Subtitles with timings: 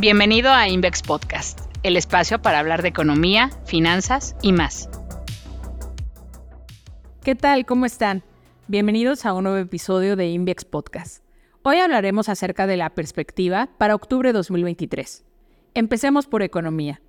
[0.00, 4.88] Bienvenido a Invex Podcast, el espacio para hablar de economía, finanzas y más.
[7.24, 7.66] ¿Qué tal?
[7.66, 8.22] ¿Cómo están?
[8.68, 11.24] Bienvenidos a un nuevo episodio de Invex Podcast.
[11.64, 15.24] Hoy hablaremos acerca de la perspectiva para octubre 2023.
[15.74, 17.02] Empecemos por economía.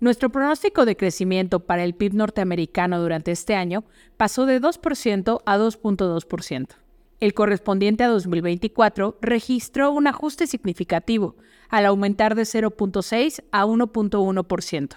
[0.00, 3.84] Nuestro pronóstico de crecimiento para el PIB norteamericano durante este año
[4.16, 6.81] pasó de 2% a 2.2%.
[7.22, 11.36] El correspondiente a 2024 registró un ajuste significativo,
[11.68, 14.96] al aumentar de 0.6 a 1.1%.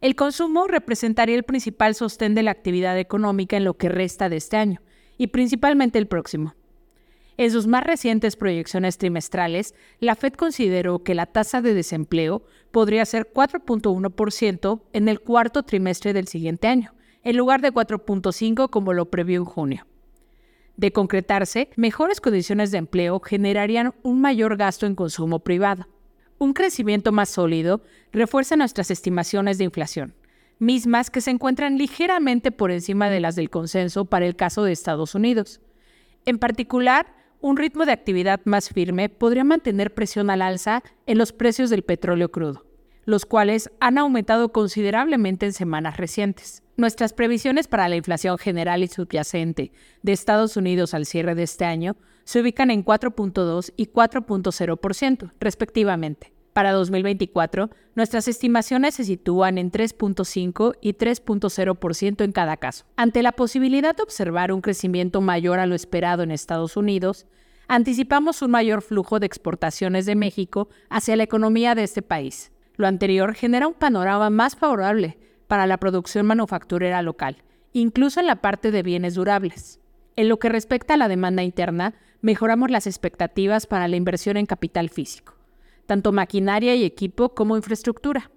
[0.00, 4.36] El consumo representaría el principal sostén de la actividad económica en lo que resta de
[4.36, 4.82] este año,
[5.18, 6.54] y principalmente el próximo.
[7.38, 13.04] En sus más recientes proyecciones trimestrales, la Fed consideró que la tasa de desempleo podría
[13.04, 19.10] ser 4.1% en el cuarto trimestre del siguiente año, en lugar de 4.5% como lo
[19.10, 19.86] previó en junio.
[20.76, 25.86] De concretarse, mejores condiciones de empleo generarían un mayor gasto en consumo privado.
[26.38, 30.14] Un crecimiento más sólido refuerza nuestras estimaciones de inflación,
[30.58, 34.72] mismas que se encuentran ligeramente por encima de las del consenso para el caso de
[34.72, 35.60] Estados Unidos.
[36.26, 41.32] En particular, un ritmo de actividad más firme podría mantener presión al alza en los
[41.32, 42.63] precios del petróleo crudo,
[43.04, 46.62] los cuales han aumentado considerablemente en semanas recientes.
[46.76, 51.64] Nuestras previsiones para la inflación general y subyacente de Estados Unidos al cierre de este
[51.64, 56.32] año se ubican en 4.2 y 4.0%, respectivamente.
[56.54, 62.84] Para 2024, nuestras estimaciones se sitúan en 3.5 y 3.0% en cada caso.
[62.96, 67.26] Ante la posibilidad de observar un crecimiento mayor a lo esperado en Estados Unidos,
[67.66, 72.52] anticipamos un mayor flujo de exportaciones de México hacia la economía de este país.
[72.76, 75.16] Lo anterior genera un panorama más favorable
[75.46, 77.36] para la producción manufacturera local,
[77.72, 79.80] incluso en la parte de bienes durables.
[80.16, 84.46] En lo que respecta a la demanda interna, mejoramos las expectativas para la inversión en
[84.46, 85.34] capital físico,
[85.86, 88.30] tanto maquinaria y equipo como infraestructura,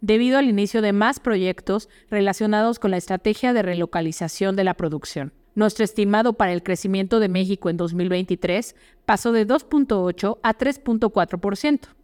[0.00, 5.32] debido al inicio de más proyectos relacionados con la estrategia de relocalización de la producción.
[5.54, 11.95] Nuestro estimado para el crecimiento de México en 2023 pasó de 2.8 a 3.4%.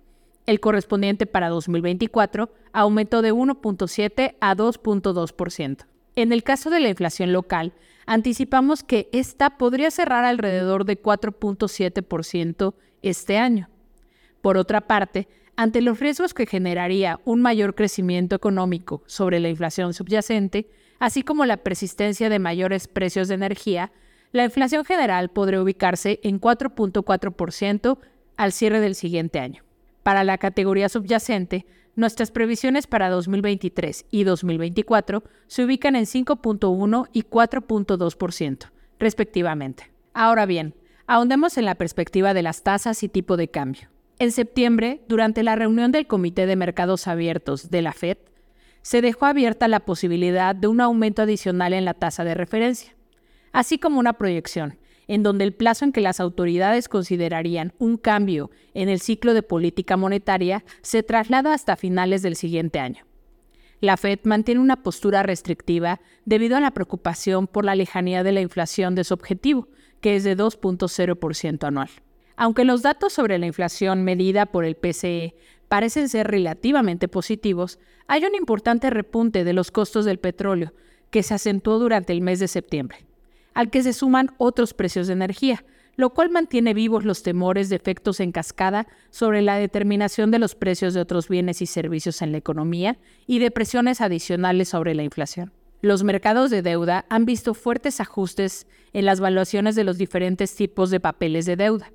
[0.47, 5.87] El correspondiente para 2024 aumentó de 1.7 a 2.2%.
[6.17, 7.73] En el caso de la inflación local,
[8.07, 13.69] anticipamos que esta podría cerrar alrededor de 4.7% este año.
[14.41, 19.95] Por otra parte, ante los riesgos que generaría un mayor crecimiento económico sobre la inflación
[19.95, 23.93] subyacente, así como la persistencia de mayores precios de energía,
[24.33, 27.99] la inflación general podría ubicarse en 4.4%
[28.37, 29.63] al cierre del siguiente año.
[30.03, 37.23] Para la categoría subyacente, nuestras previsiones para 2023 y 2024 se ubican en 5.1 y
[37.23, 39.93] 4.2%, respectivamente.
[40.15, 40.75] Ahora bien,
[41.07, 43.89] ahondemos en la perspectiva de las tasas y tipo de cambio.
[44.19, 48.19] En septiembre, durante la reunión del Comité de Mercados Abiertos de la Fed,
[48.83, 52.95] se dejó abierta la posibilidad de un aumento adicional en la tasa de referencia,
[53.53, 54.77] así como una proyección
[55.13, 59.43] en donde el plazo en que las autoridades considerarían un cambio en el ciclo de
[59.43, 63.05] política monetaria se traslada hasta finales del siguiente año.
[63.81, 68.41] La Fed mantiene una postura restrictiva debido a la preocupación por la lejanía de la
[68.41, 69.69] inflación de su objetivo,
[70.01, 71.91] que es de 2.0% anual.
[72.35, 75.35] Aunque los datos sobre la inflación medida por el PCE
[75.69, 80.73] parecen ser relativamente positivos, hay un importante repunte de los costos del petróleo
[81.11, 83.12] que se acentuó durante el mes de septiembre
[83.55, 85.65] al que se suman otros precios de energía,
[85.97, 90.55] lo cual mantiene vivos los temores de efectos en cascada sobre la determinación de los
[90.55, 95.03] precios de otros bienes y servicios en la economía y de presiones adicionales sobre la
[95.03, 95.53] inflación.
[95.81, 100.91] Los mercados de deuda han visto fuertes ajustes en las valuaciones de los diferentes tipos
[100.91, 101.93] de papeles de deuda.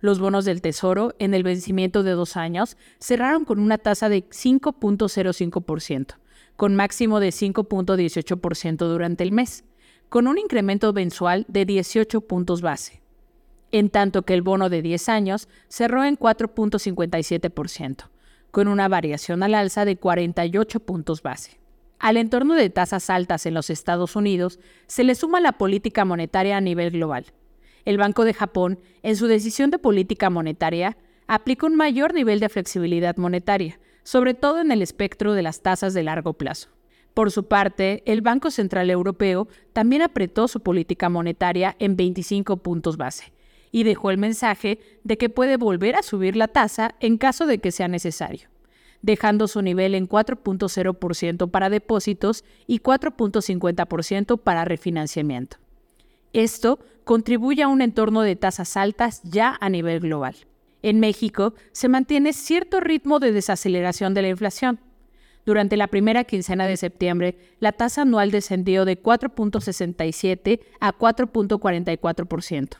[0.00, 4.24] Los bonos del Tesoro, en el vencimiento de dos años, cerraron con una tasa de
[4.28, 6.16] 5.05%,
[6.56, 9.64] con máximo de 5.18% durante el mes
[10.08, 13.02] con un incremento mensual de 18 puntos base,
[13.72, 18.08] en tanto que el bono de 10 años cerró en 4.57%,
[18.50, 21.58] con una variación al alza de 48 puntos base.
[21.98, 26.56] Al entorno de tasas altas en los Estados Unidos se le suma la política monetaria
[26.56, 27.26] a nivel global.
[27.84, 30.96] El Banco de Japón, en su decisión de política monetaria,
[31.26, 35.94] aplica un mayor nivel de flexibilidad monetaria, sobre todo en el espectro de las tasas
[35.94, 36.68] de largo plazo.
[37.16, 42.98] Por su parte, el Banco Central Europeo también apretó su política monetaria en 25 puntos
[42.98, 43.32] base
[43.72, 47.56] y dejó el mensaje de que puede volver a subir la tasa en caso de
[47.56, 48.50] que sea necesario,
[49.00, 55.56] dejando su nivel en 4.0% para depósitos y 4.50% para refinanciamiento.
[56.34, 60.36] Esto contribuye a un entorno de tasas altas ya a nivel global.
[60.82, 64.80] En México se mantiene cierto ritmo de desaceleración de la inflación.
[65.46, 72.78] Durante la primera quincena de septiembre, la tasa anual descendió de 4.67 a 4.44%,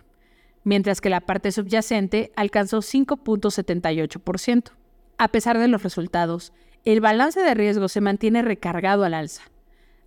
[0.65, 4.73] mientras que la parte subyacente alcanzó 5.78%.
[5.17, 6.53] A pesar de los resultados,
[6.85, 9.43] el balance de riesgo se mantiene recargado al alza.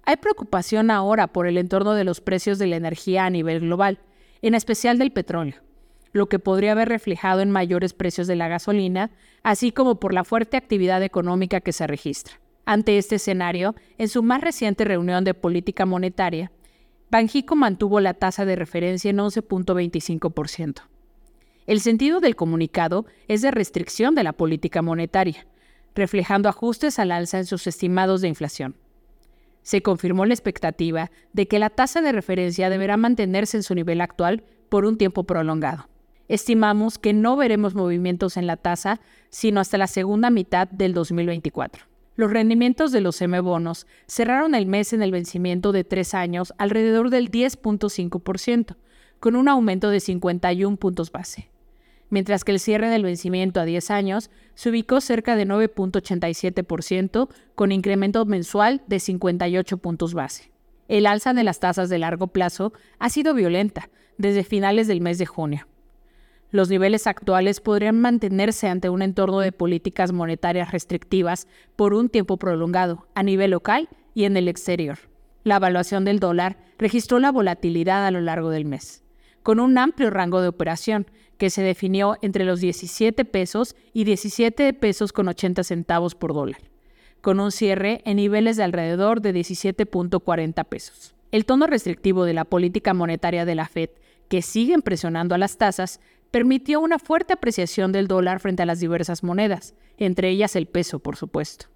[0.04, 4.00] Hay preocupación ahora por el entorno de los precios de la energía a nivel global,
[4.42, 5.62] en especial del petróleo,
[6.12, 9.12] lo que podría haber reflejado en mayores precios de la gasolina,
[9.44, 12.38] así como por la fuerte actividad económica que se registra.
[12.70, 16.52] Ante este escenario, en su más reciente reunión de política monetaria,
[17.10, 20.84] Banjico mantuvo la tasa de referencia en 11.25%.
[21.66, 25.48] El sentido del comunicado es de restricción de la política monetaria,
[25.96, 28.76] reflejando ajustes al alza en sus estimados de inflación.
[29.64, 34.00] Se confirmó la expectativa de que la tasa de referencia deberá mantenerse en su nivel
[34.00, 35.90] actual por un tiempo prolongado.
[36.28, 39.02] Estimamos que no veremos movimientos en la tasa
[39.32, 41.89] sino hasta la segunda mitad del 2024.
[42.20, 47.12] Los rendimientos de los M-bonos cerraron el mes en el vencimiento de tres años alrededor
[47.12, 48.76] del 10.5%,
[49.22, 51.50] con un aumento de 51 puntos base,
[52.10, 57.72] mientras que el cierre del vencimiento a 10 años se ubicó cerca de 9.87%, con
[57.72, 60.52] incremento mensual de 58 puntos base.
[60.90, 65.20] El alza de las tasas de largo plazo ha sido violenta desde finales del mes
[65.20, 65.69] de junio
[66.52, 72.38] los niveles actuales podrían mantenerse ante un entorno de políticas monetarias restrictivas por un tiempo
[72.38, 74.98] prolongado, a nivel local y en el exterior.
[75.44, 79.04] La evaluación del dólar registró la volatilidad a lo largo del mes,
[79.44, 81.08] con un amplio rango de operación
[81.38, 86.62] que se definió entre los 17 pesos y 17 pesos con 80 centavos por dólar,
[87.22, 91.16] con un cierre en niveles de alrededor de 17.40 pesos.
[91.32, 93.92] El tono restrictivo de la política monetaria de la Fed,
[94.28, 96.00] que siguen presionando a las tasas,
[96.32, 101.00] permitió una fuerte apreciación del dólar frente a las diversas monedas, entre ellas el peso,
[101.00, 101.68] por supuesto.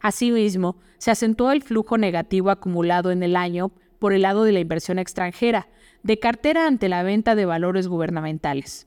[0.00, 4.60] Asimismo, se acentuó el flujo negativo acumulado en el año por el lado de la
[4.60, 5.68] inversión extranjera,
[6.02, 8.86] de cartera ante la venta de valores gubernamentales,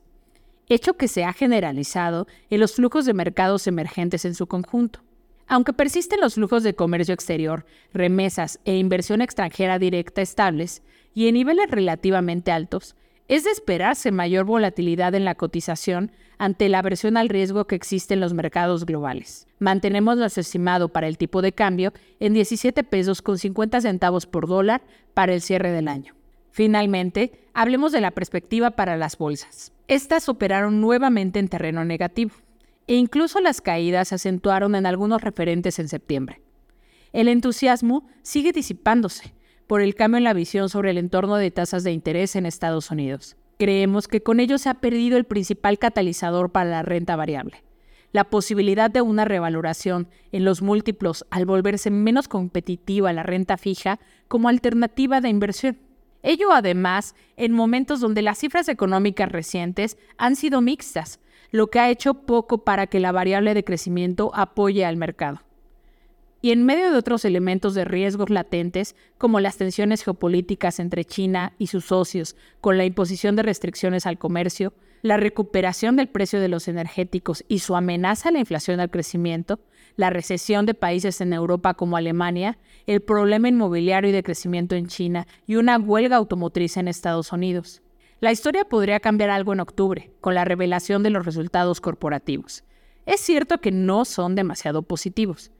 [0.68, 5.00] hecho que se ha generalizado en los flujos de mercados emergentes en su conjunto.
[5.46, 10.82] Aunque persisten los flujos de comercio exterior, remesas e inversión extranjera directa estables
[11.12, 12.94] y en niveles relativamente altos,
[13.30, 18.14] es de esperarse mayor volatilidad en la cotización ante la aversión al riesgo que existe
[18.14, 19.46] en los mercados globales.
[19.60, 24.48] Mantenemos nuestro estimado para el tipo de cambio en 17 pesos con 50 centavos por
[24.48, 24.82] dólar
[25.14, 26.16] para el cierre del año.
[26.50, 29.72] Finalmente, hablemos de la perspectiva para las bolsas.
[29.86, 32.32] Estas operaron nuevamente en terreno negativo,
[32.88, 36.42] e incluso las caídas acentuaron en algunos referentes en septiembre.
[37.12, 39.34] El entusiasmo sigue disipándose,
[39.70, 42.90] por el cambio en la visión sobre el entorno de tasas de interés en Estados
[42.90, 43.36] Unidos.
[43.56, 47.62] Creemos que con ello se ha perdido el principal catalizador para la renta variable,
[48.10, 54.00] la posibilidad de una revaloración en los múltiplos al volverse menos competitiva la renta fija
[54.26, 55.78] como alternativa de inversión.
[56.24, 61.20] Ello además en momentos donde las cifras económicas recientes han sido mixtas,
[61.52, 65.42] lo que ha hecho poco para que la variable de crecimiento apoye al mercado
[66.42, 71.52] y en medio de otros elementos de riesgos latentes, como las tensiones geopolíticas entre China
[71.58, 74.72] y sus socios, con la imposición de restricciones al comercio,
[75.02, 79.60] la recuperación del precio de los energéticos y su amenaza a la inflación al crecimiento,
[79.96, 84.86] la recesión de países en Europa como Alemania, el problema inmobiliario y de crecimiento en
[84.86, 87.82] China y una huelga automotriz en Estados Unidos.
[88.20, 92.64] La historia podría cambiar algo en octubre, con la revelación de los resultados corporativos.
[93.06, 95.50] Es cierto que no son demasiado positivos,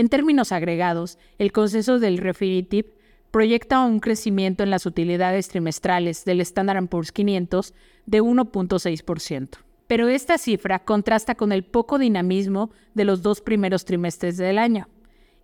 [0.00, 2.86] en términos agregados, el consenso del Refinitiv
[3.30, 7.74] proyecta un crecimiento en las utilidades trimestrales del Standard Poor's 500
[8.06, 9.58] de 1.6%.
[9.86, 14.88] Pero esta cifra contrasta con el poco dinamismo de los dos primeros trimestres del año,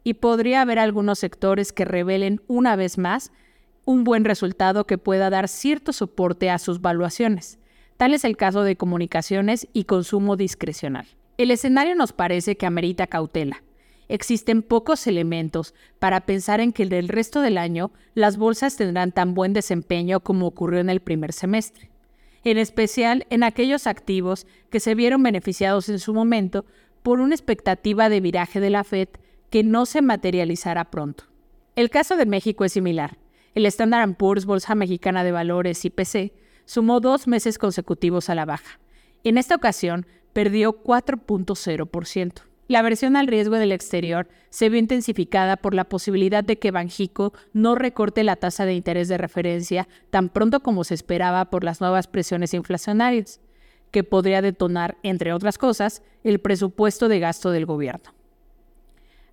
[0.04, 3.32] y podría haber algunos sectores que revelen una vez más
[3.84, 7.58] un buen resultado que pueda dar cierto soporte a sus valuaciones.
[7.98, 11.06] Tal es el caso de comunicaciones y consumo discrecional.
[11.38, 13.62] El escenario nos parece que amerita cautela,
[14.08, 19.34] existen pocos elementos para pensar en que del resto del año las bolsas tendrán tan
[19.34, 21.90] buen desempeño como ocurrió en el primer semestre,
[22.44, 26.64] en especial en aquellos activos que se vieron beneficiados en su momento
[27.02, 29.08] por una expectativa de viraje de la Fed
[29.50, 31.24] que no se materializará pronto.
[31.76, 33.18] El caso de México es similar.
[33.54, 36.32] El Standard Poor's Bolsa Mexicana de Valores IPC
[36.64, 38.80] sumó dos meses consecutivos a la baja.
[39.24, 42.42] En esta ocasión perdió 4.0%.
[42.68, 47.32] La aversión al riesgo del exterior se vio intensificada por la posibilidad de que Banjico
[47.52, 51.80] no recorte la tasa de interés de referencia tan pronto como se esperaba por las
[51.80, 53.40] nuevas presiones inflacionarias,
[53.92, 58.16] que podría detonar, entre otras cosas, el presupuesto de gasto del gobierno.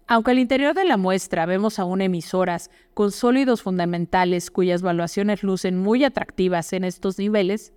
[0.06, 5.80] Aunque al interior de la muestra vemos aún emisoras con sólidos fundamentales cuyas valuaciones lucen
[5.80, 7.74] muy atractivas en estos niveles,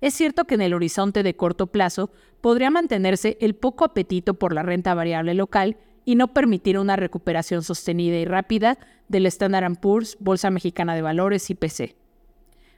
[0.00, 4.54] es cierto que en el horizonte de corto plazo podría mantenerse el poco apetito por
[4.54, 8.78] la renta variable local y no permitir una recuperación sostenida y rápida
[9.08, 11.96] del Standard Poor's, Bolsa Mexicana de Valores y PC.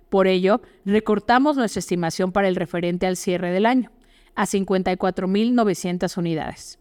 [0.08, 3.90] Por ello, recortamos nuestra estimación para el referente al cierre del año,
[4.34, 6.78] a 54.900 unidades,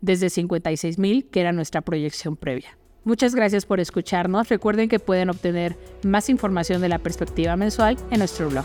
[0.00, 2.78] desde 56.000 que era nuestra proyección previa.
[3.04, 4.48] Muchas gracias por escucharnos.
[4.48, 8.64] Recuerden que pueden obtener más información de la perspectiva mensual en nuestro blog.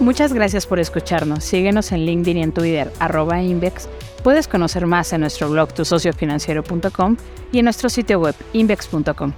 [0.00, 1.44] Muchas gracias por escucharnos.
[1.44, 3.88] Síguenos en LinkedIn y en Twitter, arroba Invex.
[4.22, 7.16] Puedes conocer más en nuestro blog tusociofinanciero.com
[7.52, 9.32] y en nuestro sitio web invex.com.